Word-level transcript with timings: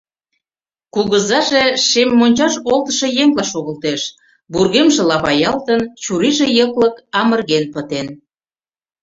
Кугызаже 0.93 1.63
шем 1.87 2.09
мончаш 2.19 2.53
олтышо 2.71 3.07
еҥла 3.21 3.43
шогылтеш: 3.51 4.01
вургемже 4.53 5.01
лапаялтын, 5.09 5.81
чурийже 6.03 6.47
йыклык 6.57 6.95
амырген 7.19 7.65
пытен. 7.73 8.07